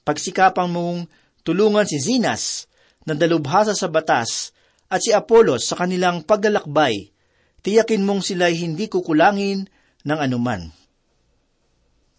Pagsikapang 0.00 0.72
mong 0.72 1.12
tulungan 1.44 1.84
si 1.84 2.00
Zinas 2.00 2.64
na 3.04 3.12
dalubhasa 3.12 3.76
sa 3.76 3.92
batas 3.92 4.56
at 4.88 5.04
si 5.04 5.12
Apolos 5.12 5.68
sa 5.68 5.76
kanilang 5.76 6.24
paglalakbay, 6.24 7.12
tiyakin 7.60 8.00
mong 8.00 8.24
sila'y 8.24 8.56
hindi 8.56 8.88
kukulangin 8.88 9.68
ng 10.08 10.18
anuman. 10.18 10.72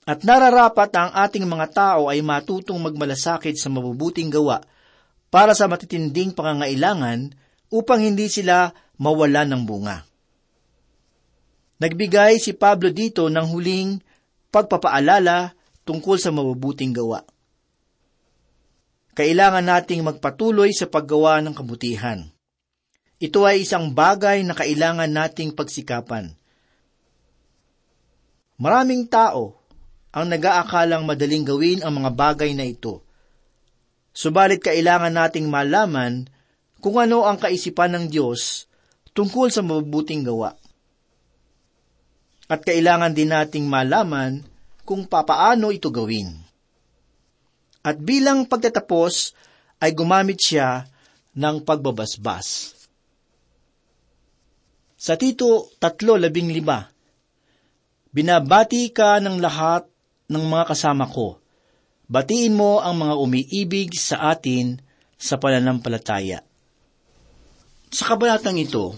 At 0.08 0.24
nararapat 0.24 0.94
ang 0.96 1.12
ating 1.12 1.44
mga 1.44 1.68
tao 1.74 2.08
ay 2.08 2.24
matutong 2.24 2.80
magmalasakit 2.80 3.58
sa 3.60 3.68
mabubuting 3.68 4.32
gawa 4.32 4.64
para 5.28 5.52
sa 5.52 5.68
matitinding 5.68 6.32
pangangailangan 6.32 7.36
upang 7.68 8.00
hindi 8.00 8.32
sila 8.32 8.72
mawala 8.98 9.46
ng 9.46 9.64
bunga. 9.64 10.04
Nagbigay 11.78 12.42
si 12.42 12.58
Pablo 12.58 12.90
dito 12.90 13.30
ng 13.30 13.46
huling 13.46 14.02
pagpapaalala 14.50 15.54
tungkol 15.86 16.18
sa 16.18 16.34
mabubuting 16.34 16.92
gawa. 16.92 17.22
Kailangan 19.14 19.66
nating 19.66 20.06
magpatuloy 20.06 20.74
sa 20.74 20.90
paggawa 20.90 21.42
ng 21.42 21.54
kabutihan. 21.54 22.26
Ito 23.18 23.50
ay 23.50 23.66
isang 23.66 23.94
bagay 23.94 24.46
na 24.46 24.54
kailangan 24.54 25.10
nating 25.10 25.58
pagsikapan. 25.58 26.38
Maraming 28.58 29.10
tao 29.10 29.58
ang 30.14 30.30
nag-aakalang 30.30 31.06
madaling 31.06 31.46
gawin 31.46 31.82
ang 31.82 31.98
mga 31.98 32.14
bagay 32.14 32.54
na 32.58 32.66
ito. 32.66 33.06
Subalit 34.18 34.62
kailangan 34.62 35.14
nating 35.14 35.46
malaman 35.46 36.26
kung 36.82 36.98
ano 36.98 37.26
ang 37.26 37.38
kaisipan 37.38 37.94
ng 37.94 38.06
Diyos 38.10 38.66
tungkol 39.18 39.50
sa 39.50 39.66
mabubuting 39.66 40.22
gawa. 40.22 40.54
At 42.46 42.62
kailangan 42.62 43.18
din 43.18 43.34
nating 43.34 43.66
malaman 43.66 44.46
kung 44.86 45.10
papaano 45.10 45.74
ito 45.74 45.90
gawin. 45.90 46.38
At 47.82 47.98
bilang 47.98 48.46
pagtatapos 48.46 49.34
ay 49.82 49.98
gumamit 49.98 50.38
siya 50.38 50.86
ng 51.34 51.66
pagbabasbas. 51.66 52.78
Sa 54.98 55.14
Tito 55.18 55.74
3.15 55.82 56.98
Binabati 58.14 58.90
ka 58.96 59.20
ng 59.22 59.38
lahat 59.38 59.86
ng 60.32 60.42
mga 60.42 60.74
kasama 60.74 61.06
ko. 61.06 61.38
Batiin 62.08 62.56
mo 62.56 62.82
ang 62.82 62.98
mga 62.98 63.14
umiibig 63.20 63.94
sa 63.94 64.34
atin 64.34 64.80
sa 65.20 65.38
pananampalataya. 65.38 66.42
Sa 67.92 68.04
kabanatang 68.10 68.58
ito 68.58 68.96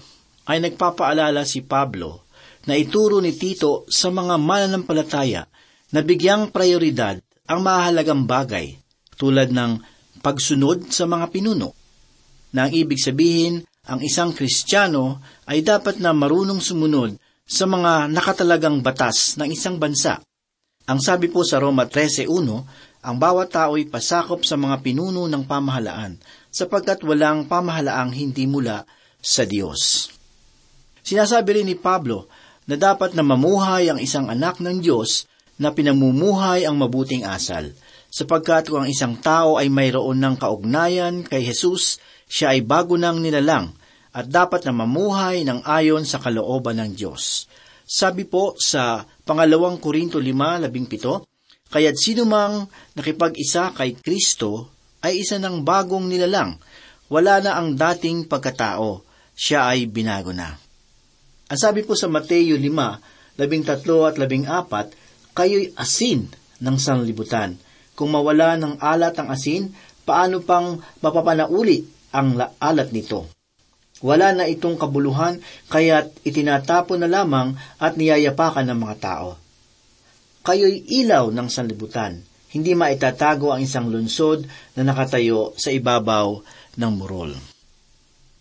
ay 0.50 0.58
nagpapaalala 0.58 1.46
si 1.46 1.62
Pablo 1.62 2.26
na 2.66 2.74
ituro 2.74 3.22
ni 3.22 3.38
Tito 3.38 3.86
sa 3.86 4.10
mga 4.10 4.42
mananampalataya 4.42 5.46
na 5.94 6.02
bigyang 6.02 6.50
prioridad 6.50 7.22
ang 7.46 7.62
mahalagang 7.62 8.26
bagay 8.26 8.78
tulad 9.14 9.54
ng 9.54 9.78
pagsunod 10.26 10.90
sa 10.90 11.06
mga 11.06 11.30
pinuno. 11.30 11.78
Na 12.50 12.66
ang 12.66 12.74
ibig 12.74 12.98
sabihin, 12.98 13.62
ang 13.86 14.02
isang 14.02 14.34
Kristiyano 14.34 15.22
ay 15.46 15.62
dapat 15.62 16.02
na 16.02 16.18
marunong 16.18 16.62
sumunod 16.62 17.14
sa 17.46 17.70
mga 17.70 18.10
nakatalagang 18.10 18.82
batas 18.82 19.38
ng 19.38 19.54
isang 19.54 19.78
bansa 19.78 20.22
ang 20.90 20.98
sabi 20.98 21.30
po 21.30 21.46
sa 21.46 21.62
Roma 21.62 21.86
13.1, 21.86 22.26
ang 23.06 23.16
bawat 23.22 23.54
tao 23.54 23.78
ay 23.78 23.86
pasakop 23.86 24.42
sa 24.42 24.58
mga 24.58 24.82
pinuno 24.82 25.30
ng 25.30 25.46
pamahalaan, 25.46 26.18
sapagkat 26.50 27.06
walang 27.06 27.46
pamahalaang 27.46 28.10
hindi 28.10 28.50
mula 28.50 28.90
sa 29.22 29.46
Diyos. 29.46 30.10
Sinasabi 31.10 31.58
rin 31.58 31.66
ni 31.66 31.74
Pablo 31.74 32.30
na 32.70 32.78
dapat 32.78 33.18
na 33.18 33.26
mamuhay 33.26 33.90
ang 33.90 33.98
isang 33.98 34.30
anak 34.30 34.62
ng 34.62 34.78
Diyos 34.78 35.26
na 35.58 35.74
pinamumuhay 35.74 36.70
ang 36.70 36.78
mabuting 36.78 37.26
asal, 37.26 37.74
sapagkat 38.14 38.70
kung 38.70 38.86
ang 38.86 38.90
isang 38.94 39.18
tao 39.18 39.58
ay 39.58 39.74
mayroon 39.74 40.22
ng 40.22 40.38
kaugnayan 40.38 41.26
kay 41.26 41.42
Jesus, 41.42 41.98
siya 42.30 42.54
ay 42.54 42.62
bago 42.62 42.94
nang 42.94 43.26
nilalang 43.26 43.74
at 44.14 44.30
dapat 44.30 44.70
na 44.70 44.86
mamuhay 44.86 45.42
ng 45.50 45.66
ayon 45.66 46.06
sa 46.06 46.22
kalooban 46.22 46.78
ng 46.78 46.94
Diyos. 46.94 47.50
Sabi 47.90 48.30
po 48.30 48.54
sa 48.62 49.02
pangalawang 49.26 49.82
Korinto 49.82 50.22
5.17, 50.22 51.74
Kaya't 51.74 51.98
sino 51.98 52.30
mang 52.30 52.70
nakipag-isa 52.94 53.74
kay 53.74 53.98
Kristo 53.98 54.70
ay 55.02 55.26
isa 55.26 55.42
ng 55.42 55.66
bagong 55.66 56.06
nilalang. 56.06 56.62
Wala 57.10 57.42
na 57.42 57.58
ang 57.58 57.74
dating 57.74 58.30
pagkatao. 58.30 59.02
Siya 59.34 59.74
ay 59.74 59.90
binago 59.90 60.30
na. 60.30 60.69
Ang 61.50 61.58
sabi 61.58 61.82
po 61.82 61.98
sa 61.98 62.06
Mateo 62.06 62.62
5, 62.62 63.42
13 63.42 63.74
at 63.74 63.82
14, 63.82 65.34
Kayo'y 65.34 65.74
asin 65.74 66.30
ng 66.62 66.78
sanlibutan. 66.78 67.58
Kung 67.98 68.14
mawala 68.14 68.54
ng 68.54 68.78
alat 68.78 69.18
ang 69.18 69.34
asin, 69.34 69.74
paano 70.06 70.46
pang 70.46 70.78
mapapanauli 71.02 71.90
ang 72.14 72.38
alat 72.62 72.94
nito? 72.94 73.26
Wala 74.06 74.32
na 74.32 74.46
itong 74.46 74.78
kabuluhan, 74.78 75.42
kaya't 75.74 76.22
itinatapon 76.22 77.02
na 77.02 77.10
lamang 77.10 77.58
at 77.82 77.98
niyayapakan 77.98 78.70
ng 78.70 78.80
mga 78.80 78.96
tao. 79.02 79.36
Kayo'y 80.46 80.86
ilaw 81.02 81.34
ng 81.34 81.48
sanlibutan. 81.50 82.22
Hindi 82.54 82.78
maitatago 82.78 83.50
ang 83.50 83.66
isang 83.66 83.90
lunsod 83.90 84.46
na 84.78 84.86
nakatayo 84.86 85.58
sa 85.58 85.74
ibabaw 85.74 86.46
ng 86.78 86.92
murol. 86.94 87.34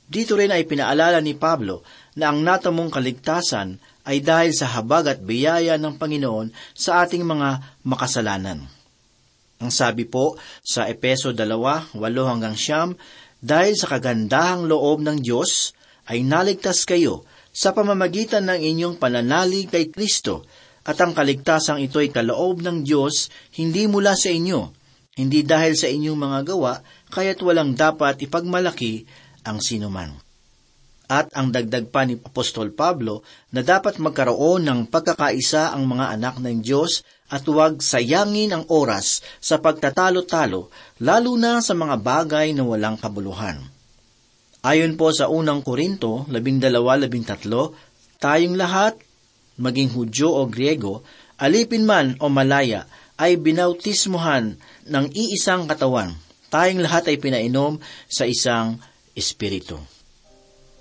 Dito 0.08 0.40
rin 0.40 0.48
ay 0.48 0.64
pinaalala 0.64 1.20
ni 1.20 1.36
Pablo 1.36 1.84
na 2.18 2.34
ang 2.34 2.42
natamong 2.42 2.90
kaligtasan 2.90 3.78
ay 4.02 4.18
dahil 4.18 4.50
sa 4.50 4.66
habag 4.74 5.06
at 5.06 5.22
biyaya 5.22 5.78
ng 5.78 5.94
Panginoon 5.94 6.50
sa 6.74 7.06
ating 7.06 7.22
mga 7.22 7.78
makasalanan. 7.86 8.66
Ang 9.62 9.70
sabi 9.70 10.02
po 10.02 10.34
sa 10.62 10.90
Epeso 10.90 11.30
2, 11.30 11.94
8 11.94 11.98
hanggang 12.26 12.58
siyam, 12.58 12.98
dahil 13.38 13.78
sa 13.78 13.86
kagandahang 13.86 14.66
loob 14.66 14.98
ng 15.06 15.22
Diyos, 15.22 15.74
ay 16.10 16.26
naligtas 16.26 16.82
kayo 16.82 17.22
sa 17.54 17.70
pamamagitan 17.70 18.50
ng 18.50 18.58
inyong 18.58 18.96
pananalig 18.98 19.70
kay 19.70 19.90
Kristo, 19.90 20.42
at 20.88 20.96
ang 21.04 21.12
kaligtasang 21.12 21.84
ito 21.84 22.00
ay 22.00 22.08
kaloob 22.08 22.64
ng 22.64 22.82
Diyos, 22.82 23.28
hindi 23.60 23.84
mula 23.84 24.16
sa 24.16 24.32
inyo, 24.32 24.72
hindi 25.20 25.44
dahil 25.44 25.74
sa 25.76 25.90
inyong 25.90 26.18
mga 26.18 26.40
gawa, 26.54 26.80
kaya't 27.12 27.42
walang 27.44 27.74
dapat 27.76 28.24
ipagmalaki 28.24 29.04
ang 29.44 29.58
sinuman. 29.58 30.27
At 31.08 31.32
ang 31.32 31.48
dagdag 31.48 31.88
pa 31.88 32.04
ni 32.04 32.20
Apostol 32.20 32.68
Pablo 32.76 33.24
na 33.56 33.64
dapat 33.64 33.96
magkaroon 33.96 34.68
ng 34.68 34.80
pagkakaisa 34.92 35.72
ang 35.72 35.88
mga 35.88 36.12
anak 36.20 36.36
ng 36.36 36.60
Diyos 36.60 37.00
at 37.32 37.48
huwag 37.48 37.80
sayangin 37.80 38.52
ang 38.52 38.64
oras 38.68 39.24
sa 39.40 39.56
pagtatalo-talo, 39.56 40.68
lalo 41.00 41.32
na 41.40 41.64
sa 41.64 41.72
mga 41.72 41.96
bagay 41.96 42.52
na 42.52 42.60
walang 42.64 43.00
kabuluhan. 43.00 43.56
Ayon 44.60 45.00
po 45.00 45.08
sa 45.16 45.32
unang 45.32 45.64
Korinto 45.64 46.28
12.13, 46.28 48.20
tayong 48.20 48.56
lahat, 48.60 49.00
maging 49.56 49.96
Hudyo 49.96 50.28
o 50.28 50.44
Griego, 50.44 51.00
alipin 51.40 51.88
man 51.88 52.20
o 52.20 52.28
malaya, 52.28 52.84
ay 53.16 53.40
binautismuhan 53.40 54.60
ng 54.84 55.06
iisang 55.16 55.64
katawan. 55.64 56.12
Tayong 56.52 56.84
lahat 56.84 57.08
ay 57.08 57.16
pinainom 57.16 57.80
sa 58.08 58.28
isang 58.28 58.76
espiritu. 59.16 59.97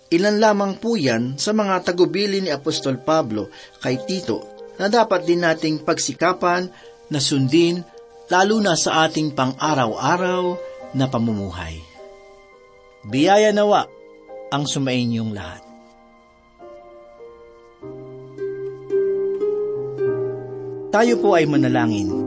Ilan 0.08 0.40
lamang 0.40 0.80
po 0.80 0.96
yan 0.96 1.36
sa 1.36 1.52
mga 1.52 1.84
tagubili 1.84 2.40
ni 2.40 2.48
Apostol 2.48 2.96
Pablo 3.04 3.52
kay 3.84 4.00
Tito 4.08 4.40
na 4.80 4.88
dapat 4.88 5.28
din 5.28 5.44
nating 5.44 5.84
pagsikapan 5.84 6.72
na 7.12 7.20
sundin 7.20 7.84
lalo 8.32 8.60
na 8.64 8.80
sa 8.80 9.08
ating 9.08 9.36
pang-araw-araw 9.36 10.56
na 10.96 11.06
pamumuhay. 11.12 11.80
Biyaya 13.08 13.52
nawa 13.52 13.88
ang 14.48 14.64
sumainyong 14.64 15.32
lahat. 15.36 15.64
Tayo 20.88 21.20
po 21.20 21.36
ay 21.36 21.44
manalangin. 21.48 22.27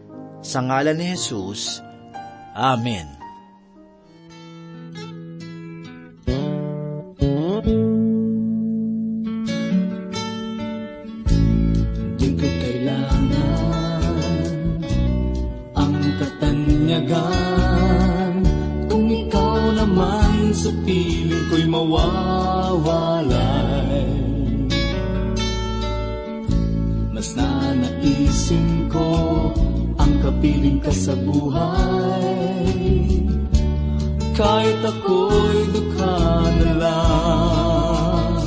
sa 0.41 0.59
ngalan 0.65 0.97
ni 0.97 1.13
Jesus. 1.13 1.85
Amen. 2.57 3.21
Mas 27.21 27.37
nanaisin 27.37 28.89
ko 28.89 29.05
kapiling 30.21 30.79
ka 30.79 30.93
sa 30.93 31.17
buhay 31.17 32.29
Kahit 34.37 34.79
ako'y 34.85 35.59
dukha 35.73 36.17
na 36.61 36.71
lang 36.77 38.45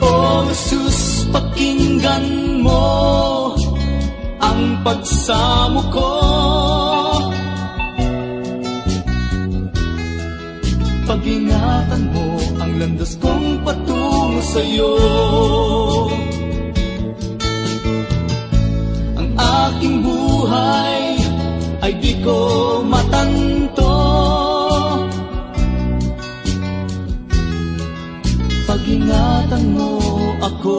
O 0.00 0.44
Jesus, 0.48 1.28
pakinggan 1.32 2.60
mo 2.62 2.96
ang 4.40 4.80
pagsamo 4.80 5.80
ko. 5.92 6.12
Pag-ingatan 11.06 12.02
mo 12.10 12.26
ang 12.58 12.72
landas 12.80 13.14
kong 13.20 13.62
patungo 13.62 14.40
sa'yo. 14.42 14.92
Aking 19.56 20.04
buhay 20.04 21.16
ay 21.80 21.92
di 21.96 22.20
ko 22.20 22.38
matanto. 22.84 23.94
Pag-ingatan 28.66 29.64
mo 29.72 29.92
ako 30.42 30.76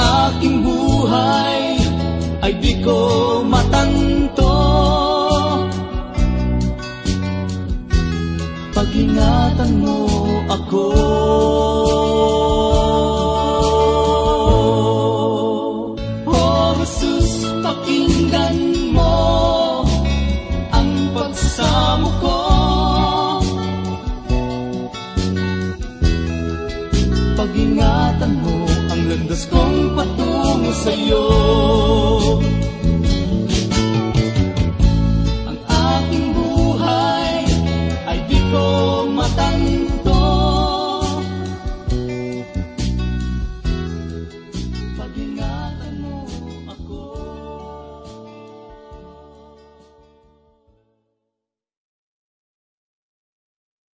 aking 0.00 0.64
buhay 0.64 1.76
ay 2.40 2.52
di 2.56 2.80
ko 2.80 2.98
matanto 3.44 4.09